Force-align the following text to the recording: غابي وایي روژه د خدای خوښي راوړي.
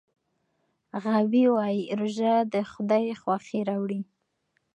غابي 1.03 1.43
وایي 1.55 1.81
روژه 1.99 2.33
د 2.53 2.55
خدای 2.71 3.05
خوښي 3.21 3.59
راوړي. 3.69 4.01